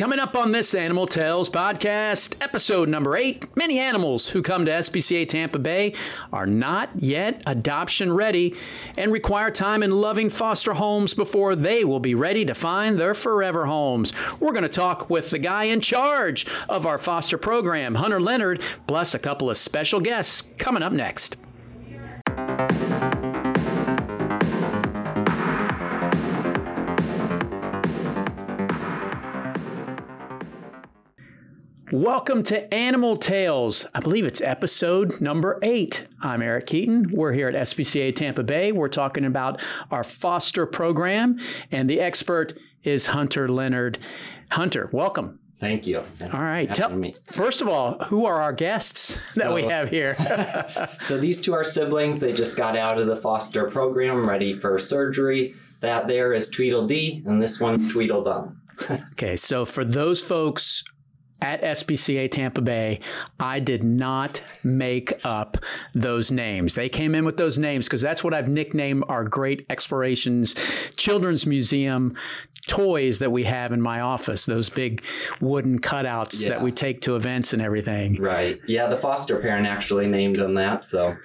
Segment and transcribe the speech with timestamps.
[0.00, 4.72] Coming up on this Animal Tails podcast, episode number eight many animals who come to
[4.72, 5.92] SPCA Tampa Bay
[6.32, 8.56] are not yet adoption ready
[8.96, 13.12] and require time in loving foster homes before they will be ready to find their
[13.12, 14.14] forever homes.
[14.40, 18.62] We're going to talk with the guy in charge of our foster program, Hunter Leonard,
[18.86, 21.36] plus a couple of special guests coming up next.
[31.92, 33.84] Welcome to Animal Tails.
[33.92, 36.06] I believe it's episode number eight.
[36.22, 37.10] I'm Eric Keaton.
[37.10, 38.70] We're here at SPCA Tampa Bay.
[38.70, 41.40] We're talking about our foster program,
[41.72, 43.98] and the expert is Hunter Leonard.
[44.52, 45.40] Hunter, welcome.
[45.58, 46.04] Thank you.
[46.32, 46.72] All right.
[46.72, 47.16] Tell, me.
[47.26, 50.14] first of all, who are our guests so, that we have here?
[51.00, 52.20] so these two are siblings.
[52.20, 55.54] They just got out of the foster program, ready for surgery.
[55.80, 58.62] That there is Tweedledee, and this one's Tweedledum.
[59.12, 60.84] okay, so for those folks
[61.42, 63.00] at SPCA Tampa Bay,
[63.38, 65.56] I did not make up
[65.94, 66.74] those names.
[66.74, 70.54] They came in with those names because that's what I've nicknamed our great explorations
[70.96, 72.14] children's museum
[72.66, 75.04] toys that we have in my office, those big
[75.40, 76.50] wooden cutouts yeah.
[76.50, 78.16] that we take to events and everything.
[78.20, 78.60] Right.
[78.66, 80.84] Yeah, the foster parent actually named them that.
[80.84, 81.16] So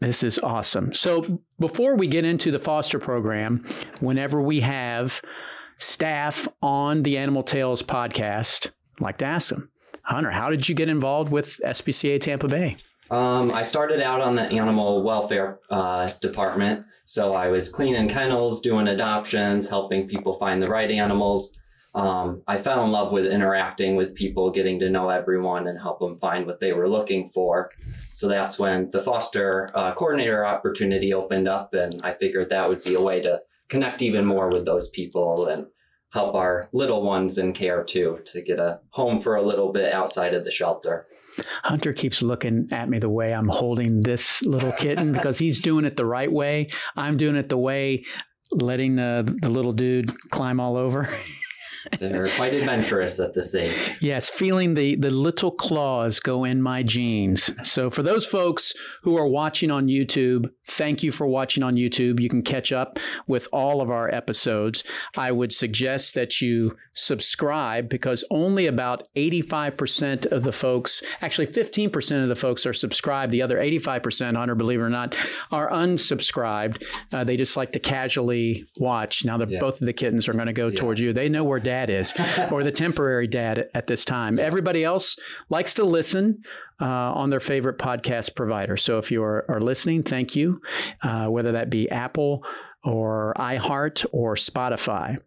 [0.00, 0.92] this is awesome.
[0.92, 3.64] So before we get into the foster program,
[4.00, 5.22] whenever we have
[5.76, 9.70] staff on the Animal Tails podcast, I'd like to ask them,
[10.04, 12.76] Hunter, how did you get involved with SPCA Tampa Bay?
[13.10, 16.86] Um, I started out on the animal welfare uh, department.
[17.06, 21.56] So I was cleaning kennels, doing adoptions, helping people find the right animals.
[21.94, 26.00] Um, I fell in love with interacting with people, getting to know everyone and help
[26.00, 27.70] them find what they were looking for.
[28.12, 32.82] So that's when the foster uh, coordinator opportunity opened up, and I figured that would
[32.82, 35.66] be a way to connect even more with those people and
[36.12, 39.92] help our little ones in care too to get a home for a little bit
[39.92, 41.06] outside of the shelter.
[41.64, 45.84] Hunter keeps looking at me the way I'm holding this little kitten because he's doing
[45.84, 46.68] it the right way.
[46.96, 48.04] I'm doing it the way
[48.52, 51.08] letting the, the little dude climb all over.
[51.98, 53.76] They're quite adventurous at this age.
[54.00, 57.50] Yes, feeling the, the little claws go in my jeans.
[57.68, 62.20] So, for those folks who are watching on YouTube, thank you for watching on YouTube.
[62.20, 64.84] You can catch up with all of our episodes.
[65.16, 72.22] I would suggest that you subscribe because only about 85% of the folks, actually 15%
[72.22, 73.32] of the folks are subscribed.
[73.32, 75.14] The other 85%, Hunter, believe it or not,
[75.50, 76.84] are unsubscribed.
[77.12, 79.24] Uh, they just like to casually watch.
[79.24, 79.60] Now, yeah.
[79.60, 80.76] both of the kittens are going to go yeah.
[80.76, 81.12] towards you.
[81.12, 82.12] They know where dad is
[82.50, 84.38] or the temporary dad at this time.
[84.38, 85.16] Everybody else
[85.48, 86.42] likes to listen
[86.80, 88.76] uh, on their favorite podcast provider.
[88.76, 90.60] So if you are, are listening, thank you,
[91.02, 92.44] uh, whether that be Apple
[92.84, 95.18] or iHeart or Spotify.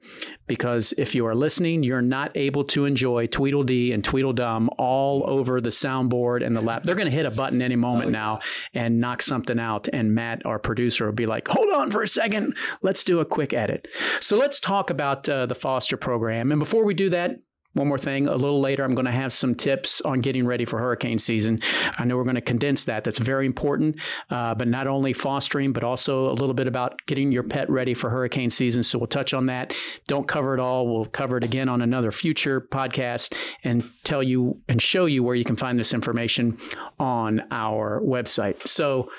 [0.46, 5.60] Because if you are listening, you're not able to enjoy Tweedledee and Tweedledum all over
[5.60, 6.84] the soundboard and the lap.
[6.84, 8.40] They're going to hit a button any moment oh, now
[8.74, 9.88] and knock something out.
[9.92, 12.56] And Matt, our producer, will be like, hold on for a second.
[12.82, 13.88] Let's do a quick edit.
[14.20, 16.52] So let's talk about uh, the foster program.
[16.52, 17.38] And before we do that,
[17.78, 20.66] one more thing, a little later, I'm going to have some tips on getting ready
[20.66, 21.62] for hurricane season.
[21.98, 23.04] I know we're going to condense that.
[23.04, 27.32] That's very important, uh, but not only fostering, but also a little bit about getting
[27.32, 28.84] your pet ready for hurricane season.
[28.84, 29.74] So we'll touch on that.
[30.08, 30.88] Don't cover it all.
[30.88, 35.36] We'll cover it again on another future podcast and tell you and show you where
[35.36, 36.58] you can find this information
[37.00, 38.68] on our website.
[38.68, 39.10] So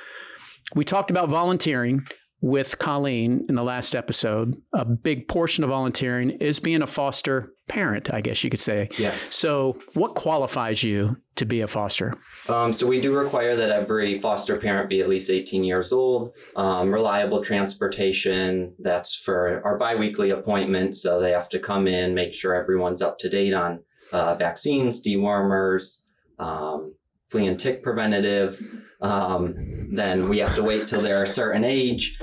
[0.74, 2.06] we talked about volunteering
[2.40, 7.52] with Colleen in the last episode, a big portion of volunteering is being a foster
[7.68, 8.88] parent, I guess you could say.
[8.98, 9.10] Yeah.
[9.30, 12.14] So, what qualifies you to be a foster?
[12.48, 16.32] Um, so, we do require that every foster parent be at least 18 years old,
[16.56, 18.74] um, reliable transportation.
[18.78, 21.02] That's for our biweekly appointments.
[21.02, 23.80] So, they have to come in, make sure everyone's up to date on
[24.12, 26.02] uh, vaccines, dewormers,
[26.38, 26.94] um,
[27.30, 28.60] flea and tick preventative.
[29.00, 29.54] Um,
[29.92, 32.18] then we have to wait till they're a certain age.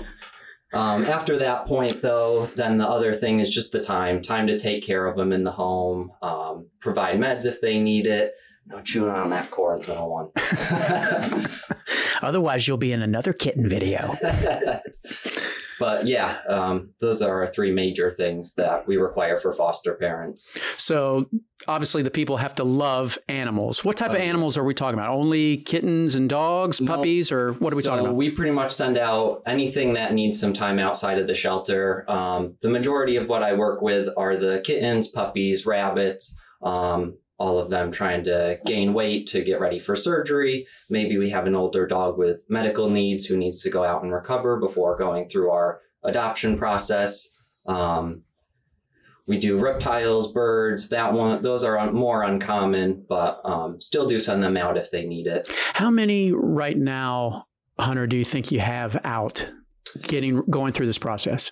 [0.74, 4.60] Um, after that point, though, then the other thing is just the time time to
[4.60, 8.34] take care of them in the home, um, provide meds if they need it.
[8.68, 10.30] No chewing on that cord, little one.
[12.24, 14.16] Otherwise, you'll be in another kitten video.
[15.80, 20.52] but yeah, um, those are our three major things that we require for foster parents.
[20.82, 21.30] So
[21.68, 23.84] obviously, the people have to love animals.
[23.84, 25.12] What type of animals are we talking about?
[25.12, 28.16] Only kittens and dogs, puppies, or what are we so talking about?
[28.16, 32.06] We pretty much send out anything that needs some time outside of the shelter.
[32.10, 36.36] Um, the majority of what I work with are the kittens, puppies, rabbits.
[36.62, 40.66] Um, all of them trying to gain weight to get ready for surgery.
[40.90, 44.14] Maybe we have an older dog with medical needs who needs to go out and
[44.14, 47.28] recover before going through our adoption process.
[47.66, 48.24] Um,
[49.28, 50.90] we do reptiles, birds.
[50.90, 54.92] That one, those are un- more uncommon, but um, still do send them out if
[54.92, 55.48] they need it.
[55.74, 57.48] How many right now,
[57.80, 59.52] Hunter, do you think you have out
[60.04, 61.52] getting going through this process?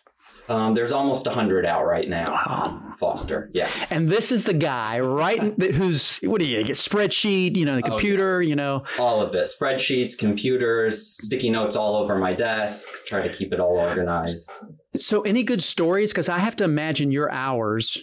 [0.49, 2.25] Um, there's almost 100 out right now.
[2.31, 2.79] Wow.
[2.97, 3.69] Foster, yeah.
[3.89, 5.39] And this is the guy, right?
[5.61, 6.75] who's what do you get?
[6.75, 8.83] Spreadsheet, you know, the Oh, computer, you know.
[8.99, 13.59] All of it spreadsheets, computers, sticky notes all over my desk, try to keep it
[13.59, 14.49] all organized.
[14.97, 16.11] So, any good stories?
[16.11, 17.99] Because I have to imagine your hours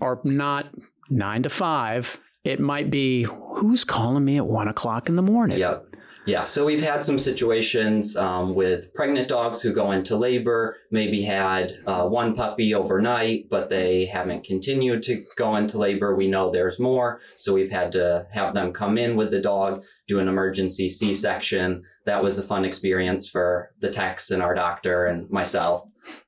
[0.00, 0.68] are not
[1.10, 2.18] nine to five.
[2.44, 5.58] It might be who's calling me at one o'clock in the morning.
[5.58, 5.91] Yep.
[6.24, 11.20] Yeah, so we've had some situations um, with pregnant dogs who go into labor, maybe
[11.22, 16.14] had uh, one puppy overnight, but they haven't continued to go into labor.
[16.14, 19.82] We know there's more, so we've had to have them come in with the dog,
[20.06, 21.82] do an emergency C section.
[22.06, 25.82] That was a fun experience for the techs and our doctor and myself.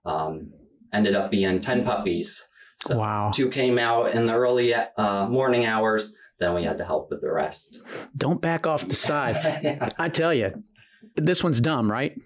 [0.05, 0.53] Um,
[0.93, 2.49] ended up being 10 puppies.
[2.77, 3.31] So Wow.
[3.33, 7.21] two came out in the early uh, morning hours, then we had to help with
[7.21, 7.83] the rest.
[8.17, 9.35] Don't back off the side.
[9.65, 9.91] Yeah.
[9.99, 10.63] I tell you,
[11.17, 12.19] this one's dumb, right?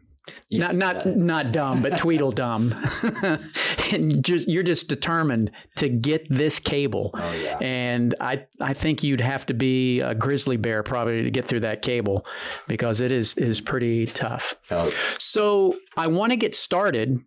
[0.51, 2.75] Yes, not uh, not not dumb, but Tweedledum.
[3.93, 7.11] and just you're just determined to get this cable.
[7.15, 7.59] Oh yeah.
[7.61, 11.61] And I, I think you'd have to be a grizzly bear probably to get through
[11.61, 12.27] that cable
[12.67, 14.57] because it is is pretty tough.
[14.71, 14.89] Oh,
[15.19, 17.21] So I want to get started.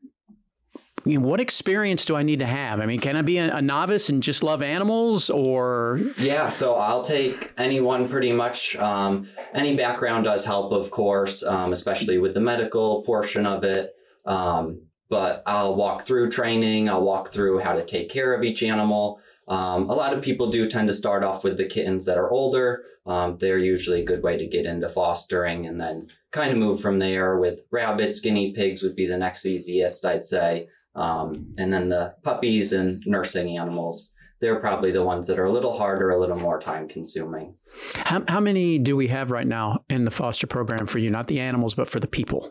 [1.05, 2.79] You know, what experience do I need to have?
[2.79, 6.49] I mean, can I be a, a novice and just love animals, or yeah.
[6.49, 8.75] So I'll take anyone pretty much.
[8.75, 13.95] Um, any background does help, of course, um, especially with the medical portion of it.
[14.25, 16.87] Um, but I'll walk through training.
[16.87, 19.19] I'll walk through how to take care of each animal.
[19.47, 22.31] Um, a lot of people do tend to start off with the kittens that are
[22.31, 22.85] older.
[23.05, 26.79] Um, they're usually a good way to get into fostering and then kind of move
[26.79, 30.69] from there with rabbits, guinea pigs would be the next easiest, I'd say.
[30.95, 35.51] Um, and then the puppies and nursing animals, they're probably the ones that are a
[35.51, 37.55] little harder, a little more time consuming.
[37.95, 41.09] how, how many do we have right now in the foster program for you?
[41.09, 42.49] Not the animals, but for the people.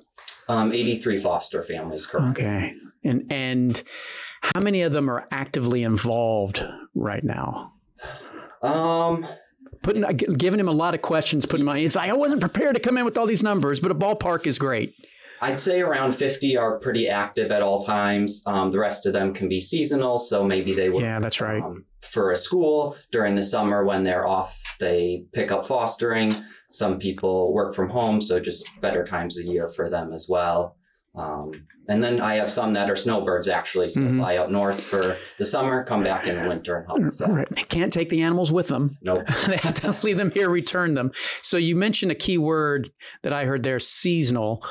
[0.49, 2.45] Um, 83 foster families, currently.
[2.45, 3.83] Okay, and and
[4.43, 6.65] how many of them are actively involved
[6.95, 7.75] right now?
[8.63, 9.27] Um,
[9.83, 11.47] Putting giving him a lot of questions.
[11.47, 13.91] Putting my it's like I wasn't prepared to come in with all these numbers, but
[13.91, 14.95] a ballpark is great.
[15.41, 18.43] I'd say around 50 are pretty active at all times.
[18.47, 21.63] Um, the rest of them can be seasonal, so maybe they would Yeah, that's right.
[21.63, 26.35] um, for a school during the summer when they're off they pick up fostering
[26.71, 30.77] some people work from home so just better times a year for them as well
[31.15, 31.53] um,
[31.89, 34.17] and then i have some that are snowbirds actually so Mhm.
[34.17, 37.31] fly up north for the summer come back in the winter and help us out
[37.33, 37.69] Right.
[37.69, 38.97] Can't take the animals with them.
[39.03, 41.13] nope they have to leave them here, return them.
[41.43, 42.91] So you mentioned a key word
[43.23, 44.65] that I heard there, seasonal.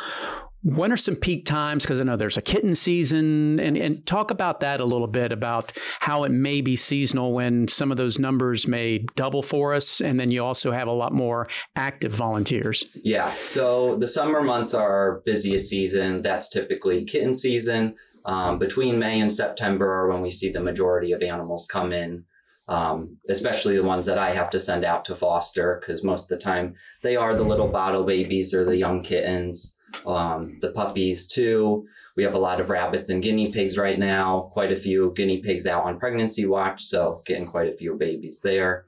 [0.62, 1.84] When are some peak times?
[1.84, 5.32] Because I know there's a kitten season, and, and talk about that a little bit
[5.32, 5.72] about
[6.02, 10.20] how it may be seasonal when some of those numbers may double for us, and
[10.20, 11.48] then you also have a lot more
[11.78, 12.84] active volunteers.
[13.04, 16.22] Yeah, so the summer months are our busiest season.
[16.22, 17.96] That's typically kitten season.
[18.26, 22.26] Um, between May and September are when we see the majority of animals come in,
[22.68, 26.28] um, especially the ones that I have to send out to foster because most of
[26.28, 31.28] the time they are the little bottle babies or the young kittens, um, the puppies
[31.28, 31.88] too.
[32.16, 35.42] We have a lot of rabbits and guinea pigs right now, quite a few guinea
[35.42, 38.86] pigs out on pregnancy watch, so getting quite a few babies there.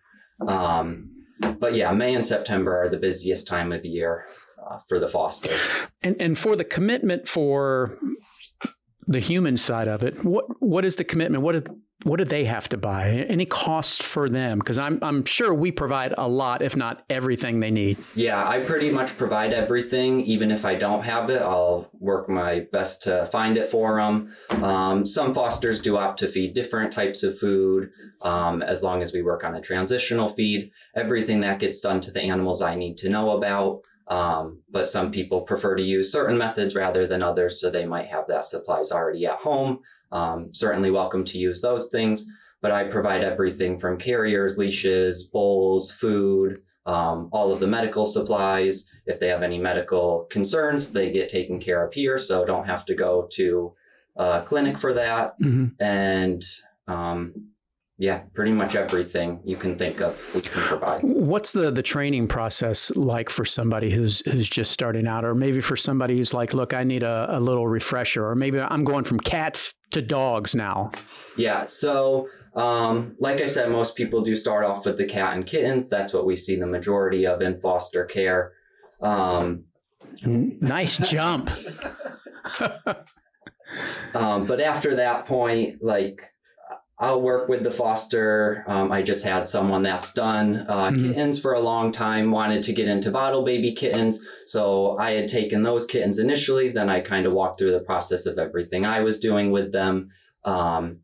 [0.48, 1.12] Um,
[1.60, 4.25] but yeah, May and September are the busiest time of year
[4.70, 5.50] uh, for the foster.
[6.01, 7.98] And and for the commitment for
[9.08, 11.43] the human side of it, what what is the commitment?
[11.43, 11.63] What is
[12.03, 13.10] what do they have to buy?
[13.29, 14.60] Any cost for them?
[14.60, 17.98] Because I'm I'm sure we provide a lot, if not everything they need.
[18.15, 20.22] Yeah, I pretty much provide everything.
[20.22, 24.36] Even if I don't have it, I'll work my best to find it for them.
[24.63, 27.91] Um, some fosters do opt to feed different types of food
[28.22, 30.72] um, as long as we work on a transitional feed.
[30.96, 33.84] Everything that gets done to the animals I need to know about.
[34.08, 38.08] Um, but some people prefer to use certain methods rather than others, so they might
[38.08, 39.79] have that supplies already at home.
[40.12, 42.25] Um, certainly welcome to use those things,
[42.62, 48.91] but I provide everything from carriers, leashes, bowls, food, um, all of the medical supplies.
[49.06, 52.86] If they have any medical concerns, they get taken care of here, so don't have
[52.86, 53.74] to go to
[54.15, 55.39] a clinic for that.
[55.39, 55.82] Mm-hmm.
[55.82, 56.44] And
[56.88, 57.51] um,
[58.01, 61.01] yeah, pretty much everything you can think of, we can provide.
[61.03, 65.62] What's the the training process like for somebody who's who's just starting out, or maybe
[65.62, 69.03] for somebody who's like, look, I need a, a little refresher, or maybe I'm going
[69.03, 70.89] from cats to dogs now.
[71.38, 75.46] Yeah, so um, like I said, most people do start off with the cat and
[75.46, 75.88] kittens.
[75.88, 78.53] That's what we see the majority of in foster care.
[79.00, 79.65] Um,
[80.25, 81.51] Nice jump.
[84.13, 86.22] Um, but after that point, like
[87.01, 88.63] I'll work with the foster.
[88.67, 91.08] Um, I just had someone that's done uh, Mhm.
[91.08, 94.24] kittens for a long time, wanted to get into bottle baby kittens.
[94.46, 96.70] So I had taken those kittens initially.
[96.70, 100.10] Then I kind of walked through the process of everything I was doing with them.
[100.46, 101.00] Um,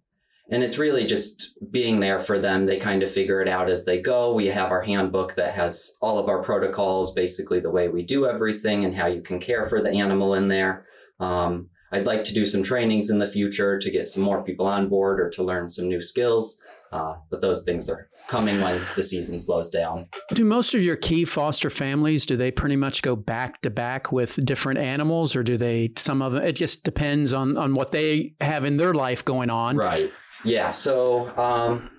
[0.51, 2.68] and it's really just being there for them.
[2.68, 4.34] They kind of figure it out as they go.
[4.36, 8.27] We have our handbook that has all of our protocols, basically the way we do
[8.27, 10.86] everything and how you can care for the animal in there.
[11.20, 14.67] Um, I'd like to do some trainings in the future to get some more people
[14.67, 16.58] on board or to learn some new skills.
[16.91, 20.08] Uh, but those things are coming when the season slows down.
[20.29, 24.12] Do most of your key foster families do they pretty much go back to back
[24.12, 26.44] with different animals, or do they some of them?
[26.44, 29.75] It just depends on on what they have in their life going on.
[29.75, 30.12] Right.
[30.46, 30.72] Yeah.
[30.72, 31.89] So um,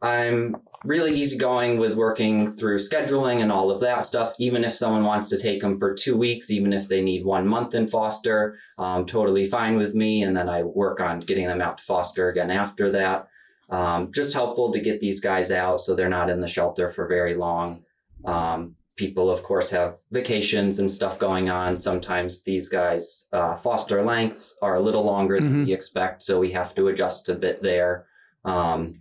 [0.00, 4.34] I'm really easygoing with working through scheduling and all of that stuff.
[4.38, 7.46] Even if someone wants to take them for two weeks, even if they need one
[7.46, 10.22] month in foster, um, totally fine with me.
[10.22, 13.28] And then I work on getting them out to foster again after that.
[13.68, 17.08] Um, just helpful to get these guys out so they're not in the shelter for
[17.08, 17.82] very long.
[18.24, 21.76] Um, people, of course, have vacations and stuff going on.
[21.76, 25.66] Sometimes these guys' uh, foster lengths are a little longer than Mhm.
[25.66, 28.06] we expect, so we have to adjust a bit there.
[28.44, 29.00] Um,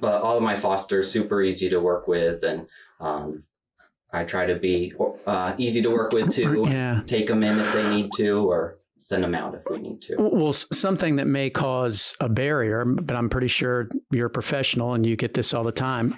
[0.00, 2.66] but all of my fosters super easy to work with, and
[3.00, 3.44] um,
[4.12, 4.92] I try to be
[5.26, 6.64] uh, easy to work with too.
[6.68, 7.02] Yeah.
[7.06, 10.16] Take them in if they need to, or send them out if we need to.
[10.18, 15.04] Well, something that may cause a barrier, but I'm pretty sure you're a professional and
[15.04, 16.14] you get this all the time.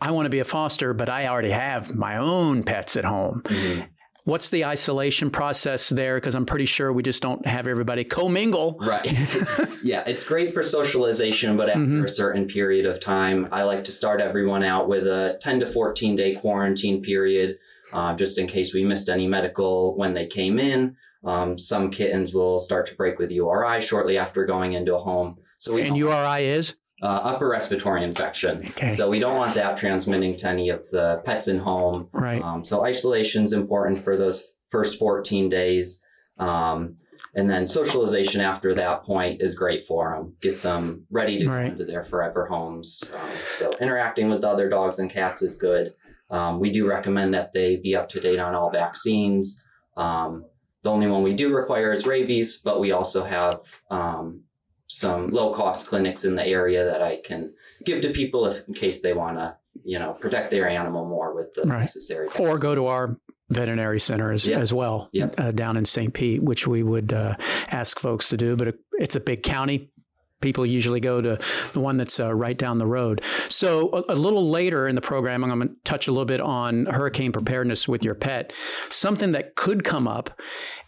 [0.00, 3.42] I want to be a foster, but I already have my own pets at home.
[3.44, 3.86] Mhm.
[4.24, 6.14] What's the isolation process there?
[6.16, 8.76] Because I'm pretty sure we just don't have everybody commingle.
[8.80, 9.04] Right.
[9.82, 12.04] yeah, it's great for socialization, but after Mhm.
[12.04, 15.66] a certain period of time, I like to start everyone out with a 10 to
[15.66, 17.58] 14 day quarantine period,
[17.92, 20.94] uh, just in case we missed any medical when they came in.
[21.24, 25.36] Um, some kittens will start to break with URI shortly after going into a home.
[25.58, 26.76] So we And URI is?
[27.02, 28.58] Uh, upper respiratory infection.
[28.70, 28.94] Okay.
[28.94, 32.08] So we don't want that transmitting to any of the pets in home.
[32.12, 32.40] Right.
[32.40, 36.00] Um, so isolation is important for those first 14 days.
[36.38, 36.96] Um,
[37.34, 40.34] and then socialization after that point is great for them.
[40.40, 41.66] Gets them ready to Right.
[41.66, 43.02] go into their forever homes.
[43.14, 45.94] Um, so interacting with other dogs and cats is good.
[46.30, 49.62] Um, we do recommend that they be up to date on all vaccines.
[49.96, 50.44] Um,
[50.82, 54.42] the only one we do require is rabies, but we also have um,
[54.88, 57.52] some low cost clinics in the area that I can
[57.84, 61.34] give to people if in case they want to, you know, protect their animal more
[61.34, 61.80] with the Right.
[61.80, 62.28] necessary.
[62.38, 63.16] Or go to our
[63.50, 64.58] veterinary center as, Yeah.
[64.58, 65.28] as well Yeah.
[65.38, 66.12] uh, down in St.
[66.12, 67.36] Pete, which we would uh,
[67.68, 68.56] ask folks to do.
[68.56, 69.90] But it's a big county.
[70.42, 71.38] People usually go to
[71.72, 73.24] the one that's uh, right down the road.
[73.48, 76.40] So, a, a little later in the program, I'm going to touch a little bit
[76.40, 78.52] on hurricane preparedness with your pet.
[78.90, 80.38] Something that could come up,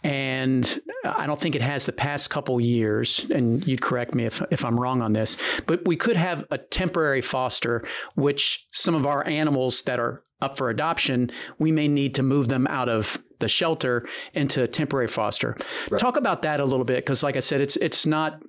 [0.03, 4.41] and I don't think it has the past couple years, and you'd correct me if,
[4.51, 7.83] if I'm wrong on this, but we could have a temporary foster,
[8.15, 12.49] which some of our animals that are up for adoption, we may need to move
[12.49, 15.55] them out of the shelter into temporary foster.
[15.89, 15.99] Right.
[15.99, 18.41] Talk about that a little bit, because like I said, it's it's not.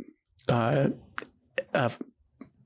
[0.48, 0.88] Uh,
[1.74, 1.88] uh,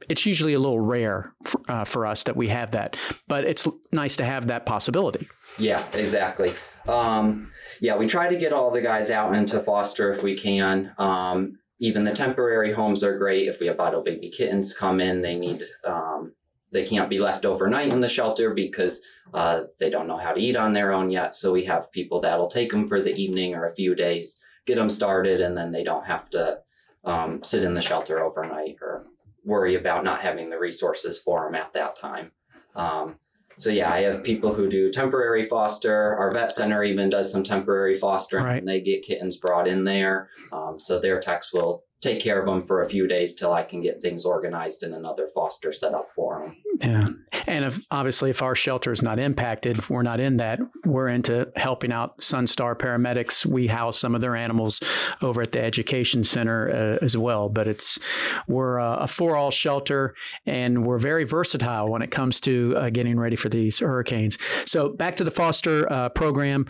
[0.09, 2.97] it's usually a little rare for, uh, for us that we have that,
[3.29, 5.29] but it's nice to have that possibility.
[5.59, 6.53] Yeah, exactly.
[6.89, 10.93] Um, yeah, we try to get all the guys out into foster if we can.
[10.99, 13.49] Um, even the temporary homes are great.
[13.49, 16.33] If we have bottle baby kittens come in, they need um,
[16.73, 19.01] they can't be left overnight in the shelter because
[19.35, 21.35] uh, they don't know how to eat on their own yet.
[21.35, 24.77] So we have people that'll take them for the evening or a few days, get
[24.77, 26.59] them started, and then they don't have to
[27.05, 29.07] um, sit in the shelter overnight or
[29.45, 32.33] worry about not having the resources for them at that time.
[32.77, 33.17] Um,
[33.59, 36.15] so yeah, I have people who do temporary foster.
[36.17, 38.59] Our vet center even does some temporary fostering, Right.
[38.59, 40.31] and they get kittens brought in there.
[40.53, 43.63] Um, so their techs will take care of them for a few days till I
[43.63, 46.57] can get things organized and another foster set up for them.
[46.81, 47.09] Yeah.
[47.47, 50.61] And if obviously if our shelter is not impacted, we're not in that.
[50.87, 53.45] We're into helping out Sunstar paramedics.
[53.45, 54.81] We house some of their animals
[55.21, 57.51] over at the education center uh, as well.
[57.51, 57.99] But it's
[58.49, 60.15] we're uh, a for all shelter
[60.47, 64.39] and we're very versatile when it comes to uh, getting ready for these hurricanes.
[64.65, 66.67] So back to the foster uh, program.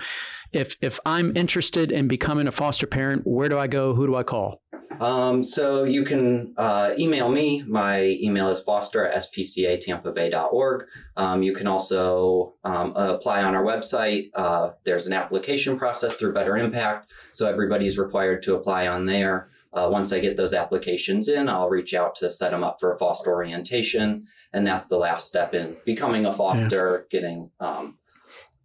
[0.52, 3.94] If if I'm interested in becoming a foster parent, where do I go?
[3.94, 4.60] Who do I call?
[4.98, 7.62] Um, so you can uh, email me.
[7.62, 10.86] My email is foster at spcatampabay.org.
[11.16, 14.30] Um, you can also um, apply on our website.
[14.34, 17.12] Uh, there's an application process through Better Impact.
[17.32, 19.50] So everybody's required to apply on there.
[19.72, 22.92] Uh, once I get those applications in, I'll reach out to set them up for
[22.92, 24.26] a foster orientation.
[24.52, 27.96] And that's the last step in becoming a foster, getting um,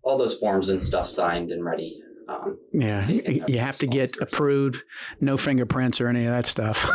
[0.02, 4.84] all those forms and stuff signed and ready Um, Yeah, You have to get approved,
[5.22, 6.92] no fingerprints or any of that stuff.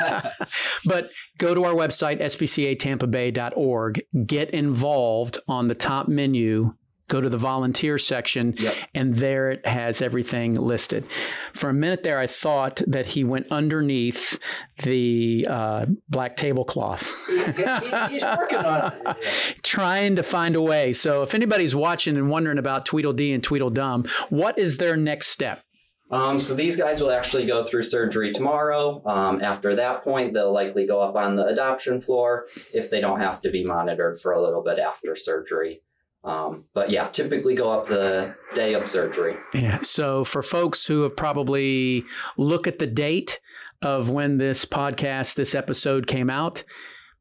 [0.84, 6.74] but go to our website, spcatampabay.org, get involved on the top menu.
[7.12, 8.74] Go to the volunteer section, Yep.
[8.94, 11.04] and there it has everything listed.
[11.52, 14.38] For a minute there, I thought that he went underneath
[14.82, 17.12] the uh, black tablecloth.
[17.28, 19.58] he's working on it.
[19.62, 20.94] trying to find a way.
[20.94, 25.62] So if anybody's watching and wondering about Tweedledee and Tweedledum, what is their next step?
[26.10, 29.02] Um, so these guys will actually go through surgery tomorrow.
[29.06, 33.20] Um, after that point, they'll likely go up on the adoption floor if they don't
[33.20, 35.82] have to be monitored for a little bit after surgery.
[36.24, 39.36] Um, but yeah, typically go up the day of surgery.
[39.54, 39.80] Yeah.
[39.82, 42.04] So for folks who have probably
[42.36, 43.40] look at the date
[43.82, 46.62] of when this podcast, this episode came out,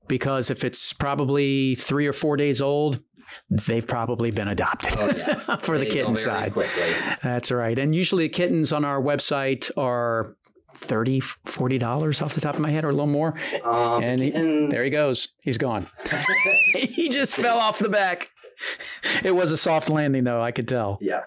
[0.08, 3.02] because if it's probably three or four days old,
[3.50, 5.56] they've probably been adopted Oh, yeah.
[5.62, 6.54] for the They go kitten side.
[6.54, 6.84] quickly.
[7.24, 7.80] That's right.
[7.80, 10.36] And usually kittens on our website are
[10.76, 13.34] 30 $40 off the top of my head or a little more.
[13.64, 15.30] Um, And he- and There he goes.
[15.42, 15.88] He's gone.
[16.76, 18.30] he just fell off the back.
[19.24, 20.42] It was a soft landing, though.
[20.42, 20.98] I could tell.
[21.02, 21.22] yeah,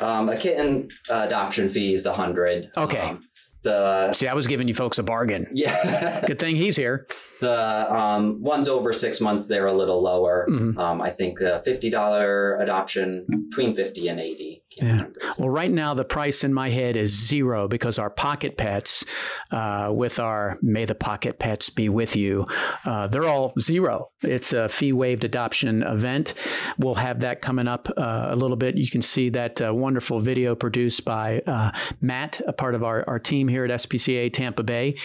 [0.00, 2.68] um, a kitten uh, adoption fee is a hundred.
[2.76, 3.00] Okay.
[3.10, 3.24] Um,
[3.62, 5.46] the See, I was giving you folks a bargain.
[5.52, 6.22] yeah.
[6.26, 7.08] Good thing he's here.
[7.40, 10.46] The um, ones over six months, they're a little lower.
[10.48, 10.78] Mhm.
[10.78, 14.62] Um, I think the fifty dollar adoption between fifty and eighty.
[14.80, 15.06] Yeah.
[15.38, 19.04] Well, right now the price in my head is zero because our pocket pets,
[19.50, 22.46] uh, with our "May the Pocket Pets be with you,"
[22.84, 24.10] uh, they're all zero.
[24.22, 26.34] It's a fee waived adoption event.
[26.78, 28.76] We'll have that coming up uh, a little bit.
[28.76, 33.04] You can see that uh, wonderful video produced by uh, Matt, a part of our,
[33.08, 34.96] our team here at SPCA Tampa Bay.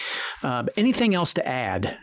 [0.42, 1.96] Uh, anything else to add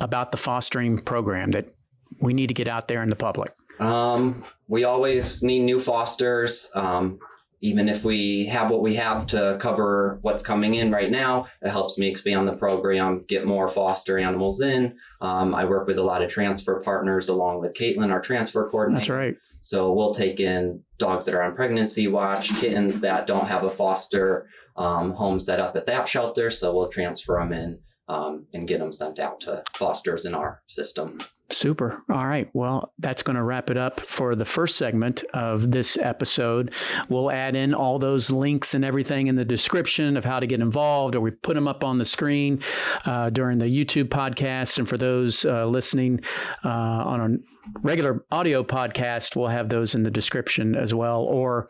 [0.00, 1.74] about the fostering program that
[2.20, 3.52] we need to get out there in the public?
[3.80, 6.70] Um, we always need new fosters.
[6.74, 7.18] Um,
[7.60, 11.70] even if we have what we have to cover what's coming in right now, it
[11.70, 14.94] helps me expand the program, get more foster animals in.
[15.22, 19.00] Um, I work with a lot of transfer partners along with Caitlin, our transfer coordinator.
[19.00, 19.36] That's right.
[19.62, 23.70] So we'll take in dogs that are on pregnancy watch, kittens that don't have a
[23.70, 26.50] foster um, home set up at that shelter.
[26.50, 30.62] So we'll transfer them in um, and get them sent out to fosters in our
[30.66, 31.18] system.
[31.50, 32.02] Super.
[32.10, 32.48] All right.
[32.54, 36.72] Well, that's going to wrap it up for the first segment of this episode.
[37.10, 40.60] We'll add in all those links and everything in the description of how to get
[40.60, 42.60] involved, or we put them up on the screen
[43.04, 44.78] uh, during the YouTube podcast.
[44.78, 46.20] And for those uh, listening
[46.64, 47.36] uh, on a
[47.82, 51.20] regular audio podcast, we'll have those in the description as well.
[51.20, 51.68] Or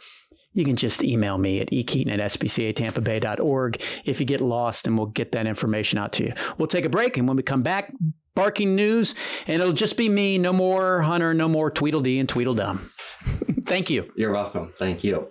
[0.55, 5.09] you can just email me at ekeaton at spcatampabay.org if you get lost, and we'll
[5.09, 6.33] get that information out to you.
[6.57, 7.93] We'll take a break, and when we come back,
[8.35, 9.14] barking news,
[9.47, 10.38] and it'll just be me.
[10.38, 12.90] No more Hunter, no more Tweedledee and Tweedledum.
[13.64, 14.12] Thank you.
[14.17, 14.73] You're welcome.
[14.79, 15.29] Thank you.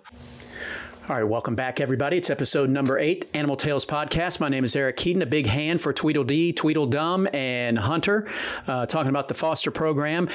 [1.06, 2.16] All right, welcome back, everybody.
[2.16, 4.40] It's episode number eight, Animal Tails Podcast.
[4.40, 5.20] My name is Eric Keaton.
[5.20, 8.26] A big hand for Tweedledee, Tweedledum, and Hunter,
[8.66, 10.30] uh, talking about the foster program.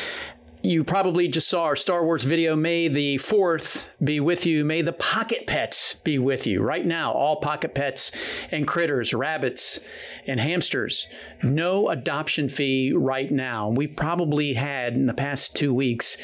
[0.61, 2.53] You probably just saw our Star Wars video.
[2.53, 4.65] May the 4th be with you.
[4.65, 6.61] May the pocket pets be with you.
[6.61, 8.11] Right now, all pocket pets
[8.51, 9.79] and critters, rabbits
[10.27, 11.07] and hamsters,
[11.41, 13.69] no adoption fee right now.
[13.69, 16.17] We've probably had in the past two weeks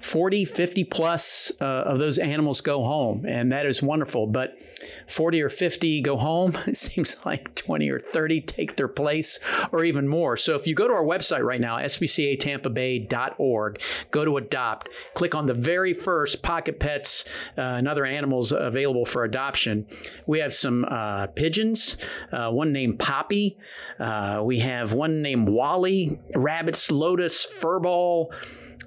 [0.00, 4.26] 40, 50 plus uh, of those animals go home, and that is wonderful.
[4.26, 4.62] But
[5.06, 6.56] 40 or 50 go home.
[6.68, 9.40] It seems like 20 or 30 take their place,
[9.72, 10.36] or even more.
[10.36, 13.77] So if you go to our website right now, spcatampabay.org,
[14.10, 17.24] go to adopt, click on the very first pocket pets
[17.56, 19.86] uh, and other animals available for adoption.
[20.26, 21.96] We have some uh, pigeons,
[22.32, 23.58] uh, one named Poppy.
[23.98, 28.28] Uh, we have one named Wally, rabbits, lotus, furball.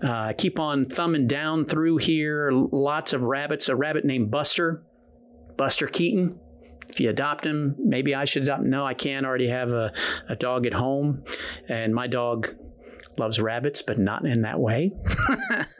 [0.01, 2.51] Uh, keep on thumbing down through here.
[2.51, 3.69] Lots of rabbits.
[3.69, 4.83] A rabbit named Buster,
[5.57, 6.39] Buster Keaton.
[6.89, 8.63] If you adopt him, maybe I should adopt.
[8.63, 9.25] No, I can't.
[9.25, 9.93] Already have a,
[10.27, 11.23] a dog at home,
[11.69, 12.49] and my dog
[13.17, 14.91] loves rabbits, but not in that way.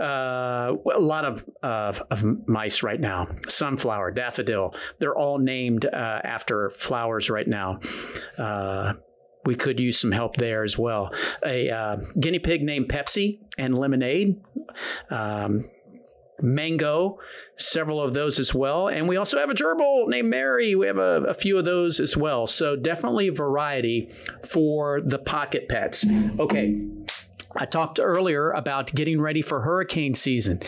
[0.00, 3.28] uh, a lot of, of of mice right now.
[3.48, 4.74] Sunflower, daffodil.
[4.98, 7.80] They're all named uh, after flowers right now.
[8.36, 8.94] Uh,
[9.44, 11.10] we could use some help there as well.
[11.44, 14.40] A uh, guinea pig named Pepsi and lemonade.
[15.10, 15.70] Um,
[16.40, 17.18] mango,
[17.56, 18.88] several of those as well.
[18.88, 20.74] And we also have a gerbil named Mary.
[20.74, 22.46] We have a, a few of those as well.
[22.46, 24.10] So definitely variety
[24.48, 26.06] for the pocket pets.
[26.38, 26.80] Okay.
[27.56, 30.60] I talked earlier about getting ready for hurricane season.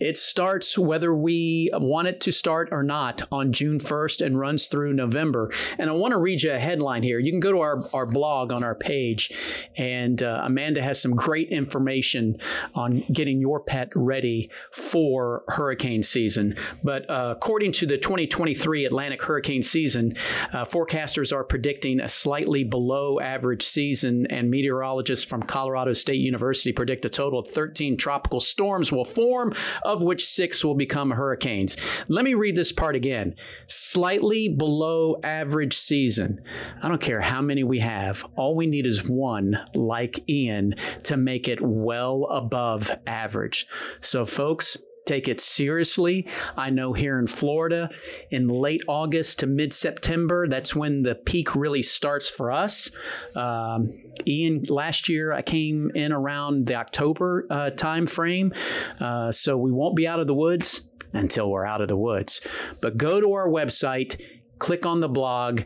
[0.00, 4.66] It starts whether we want it to start or not on June 1st and runs
[4.66, 5.52] through November.
[5.78, 7.18] And I want to read you a headline here.
[7.18, 9.30] You can go to our, our blog on our page,
[9.76, 12.38] and uh, Amanda has some great information
[12.74, 16.56] on getting your pet ready for hurricane season.
[16.82, 20.16] But uh, according to the 2023 Atlantic hurricane season,
[20.52, 26.72] uh, forecasters are predicting a slightly below average season, and meteorologists from Colorado State University
[26.72, 29.54] predict a total of 13 tropical storms will form,
[29.84, 31.76] of which six will become hurricanes.
[32.08, 33.34] Let me read this part again.
[33.66, 36.40] Slightly below average season.
[36.82, 41.16] I don't care how many we have, all we need is one, like Ian, to
[41.16, 43.66] make it well above average.
[44.00, 46.28] So, folks, take it seriously.
[46.56, 47.90] I know here in Florida,
[48.30, 52.90] in late August to mid September, that's when the peak really starts for us.
[53.36, 53.92] Um,
[54.26, 58.52] Ian, last year I came in around the October uh, time frame,
[59.00, 62.40] uh, so we won't be out of the woods until we're out of the woods.
[62.80, 64.20] But go to our website,
[64.58, 65.62] click on the blog.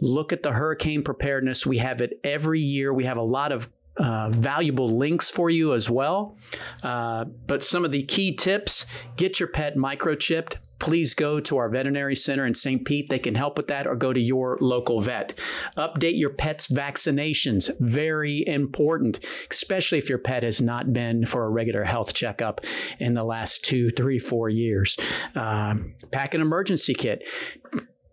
[0.00, 1.64] Look at the hurricane preparedness.
[1.64, 2.92] We have it every year.
[2.92, 6.36] We have a lot of uh, valuable links for you as well.
[6.82, 10.56] Uh, but some of the key tips get your pet microchipped.
[10.82, 12.84] Please go to our veterinary center in St.
[12.84, 13.08] Pete.
[13.08, 15.38] They can help with that or go to your local vet.
[15.76, 17.70] Update your pet's vaccinations.
[17.78, 22.62] Very important, especially if your pet has not been for a regular health checkup
[22.98, 24.96] in the last two, three, four years.
[25.36, 27.22] Um, pack an emergency kit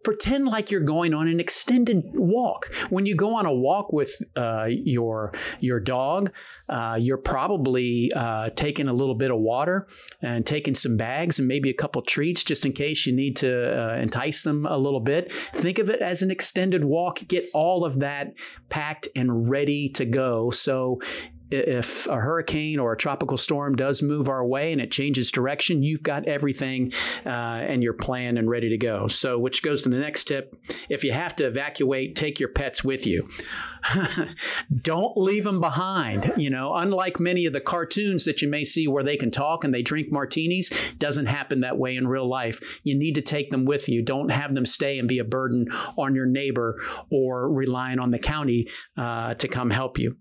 [0.04, 2.68] pretend like you're going on an extended walk.
[2.90, 6.32] When you go on a walk with uh, your your dog,
[6.68, 9.88] uh, you're probably uh, taking a little bit of water
[10.22, 13.52] and taking some bags and maybe a couple treats just in case you need to
[13.80, 15.32] uh, entice them a little bit.
[15.32, 17.28] Think of it as an extended walk.
[17.28, 18.34] Get all of that
[18.70, 20.50] packed and ready to go.
[20.50, 21.00] So
[21.52, 25.82] if a hurricane or a tropical storm does move our way and it changes direction,
[25.84, 26.94] you've got everything
[27.26, 29.08] uh, and you're and ready to go.
[29.08, 30.56] So, which goes to the next tip.
[30.90, 33.30] If you have to evacuate, take your pets with you.
[34.82, 36.34] Don't leave them behind.
[36.38, 39.64] You know, unlike many of the cartoons that you may see where they can talk
[39.64, 42.82] and they drink martinis, doesn't happen that way in real life.
[42.84, 44.02] You need to take them with you.
[44.02, 46.76] Don't have them stay and be a burden on your neighbor
[47.12, 50.18] or relying on the county uh, to come help you.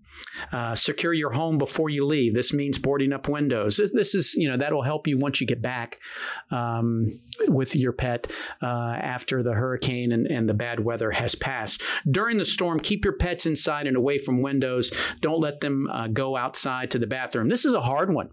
[0.51, 2.33] Uh, secure your home before you leave.
[2.33, 3.77] This means boarding up windows.
[3.77, 5.99] This, this is, you know, that'll help you once you get back
[6.49, 7.07] um,
[7.47, 11.83] with your pet uh, after the hurricane and, and the bad weather has passed.
[12.09, 14.91] During the storm, keep your pets inside and away from windows.
[15.21, 17.49] Don't let them uh, go outside to the bathroom.
[17.49, 18.29] This is a hard one.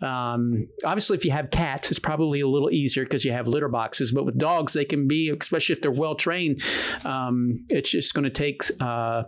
[0.00, 3.68] Um, obviously, if you have cats, it's probably a little easier because you have litter
[3.68, 4.12] boxes.
[4.12, 6.62] But with dogs, they can be, especially if they're well trained,
[7.04, 9.24] um, it's just going to take uh,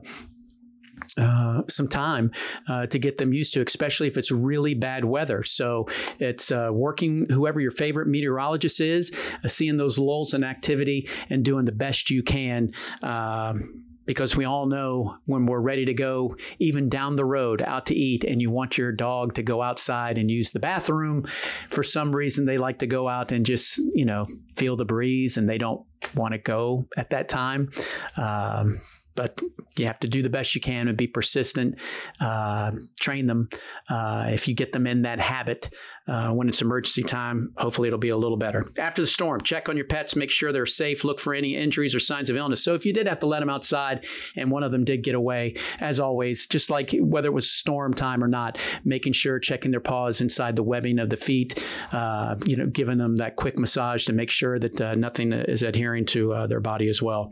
[1.19, 2.31] uh, some time
[2.69, 5.43] uh, to get them used to, especially if it's really bad weather.
[5.43, 5.87] So
[6.19, 9.13] it's uh, working, whoever your favorite meteorologist is,
[9.45, 12.73] uh, seeing those lulls in activity and doing the best you can.
[13.03, 17.85] Um, because we all know when we're ready to go, even down the road out
[17.85, 21.25] to eat, and you want your dog to go outside and use the bathroom.
[21.69, 25.37] For some reason, they like to go out and just, you know, feel the breeze
[25.37, 27.69] and they don't want to go at that time.
[28.17, 28.81] Um,
[29.19, 29.43] but
[29.77, 31.81] you have to do the best you can and be persistent.
[32.21, 33.49] Uh, train them.
[33.91, 35.71] Uh, if you get them in that habit
[36.09, 38.71] uh, when it's emergency time, hopefully it'll be a little better.
[38.79, 41.95] After the storm, check on your pets, make sure they're safe, look for any injuries
[41.95, 42.63] or signs of illness.
[42.63, 45.15] So if you did have to let them outside and one of them did get
[45.15, 49.71] away, as always, just like whether it was storm time or not, making sure checking
[49.71, 53.59] their paws inside the webbing of the feet, uh, you know, giving them that quick
[53.59, 57.31] massage to make sure that uh, nothing is adhering to uh, their body as well.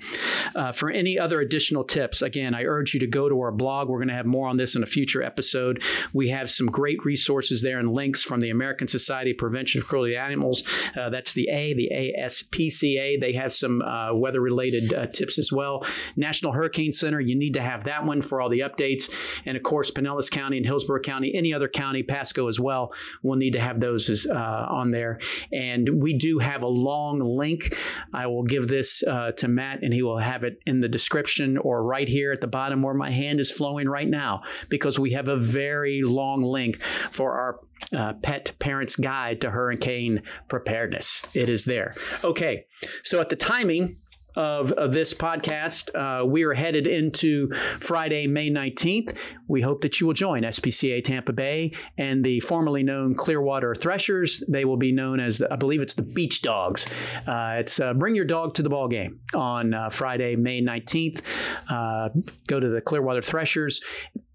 [0.74, 3.88] for any other additional tips, again, I urge you to go to our blog.
[3.88, 5.82] We're going to have more on this in a future episode.
[6.12, 9.86] We have some great resources there and links from the American Society of Prevention of
[9.86, 10.62] Cruelty to Animals.
[10.96, 13.20] Uh, that's the A, the ASPCA.
[13.20, 15.84] They have some uh, weather related uh, tips as well.
[16.16, 19.10] National Hurricane Center, you need to have that one for all the updates.
[19.44, 23.36] And of course, Pinellas County and Hillsborough County, any other county, Pasco as well, will
[23.36, 25.18] need to have those as, uh, on there.
[25.52, 27.74] And we do have a long link.
[28.12, 31.58] I will give this uh, to Matt and he will have it in the description
[31.58, 35.12] or right here at the bottom where my hand is flowing right now, because we
[35.12, 37.60] have a very long link for our
[37.96, 41.24] uh, pet parents guide to hurricane preparedness.
[41.34, 41.94] It is there.
[42.24, 42.66] Okay,
[43.02, 43.98] so at the timing,
[44.36, 45.90] of, of this podcast.
[45.94, 49.16] Uh, we are headed into Friday, May 19th.
[49.48, 54.42] We hope that you will join SPCA Tampa Bay and the formerly known Clearwater Threshers.
[54.48, 56.86] They will be known as, I believe it's the Beach Dogs.
[57.26, 61.22] Uh, it's uh, bring your dog to the ball game on uh, Friday, May 19th.
[61.68, 62.08] Uh,
[62.46, 63.80] go to the Clearwater Threshers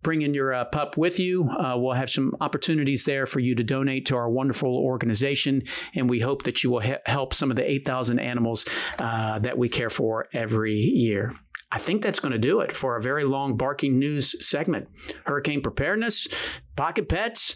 [0.02, 1.48] bringing your uh, pup with you.
[1.50, 5.64] Uh, we'll have some opportunities there for you to donate to our wonderful organization,
[5.96, 8.66] and we hope that you will he- help some of the 8,000 animals
[9.00, 11.36] uh, that we care for every year.
[11.72, 14.90] I think that's going to do it for a very long barking news segment.
[15.26, 16.28] Hurricane preparedness,
[16.76, 17.56] pocket pets,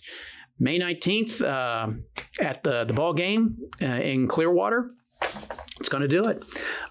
[0.57, 1.87] May 19th uh,
[2.39, 4.91] at the, the ball game uh, in Clearwater.
[5.79, 6.41] It's going to do it.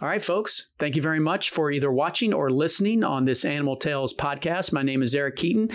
[0.02, 0.70] All right, folks.
[0.78, 4.72] Thank you very much for either watching or listening on this Animal Tails podcast.
[4.72, 5.70] My name is Eric Keaton.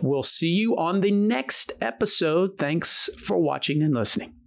[0.00, 2.58] We'll see you on the next episode.
[2.58, 4.41] Thanks for watching and listening.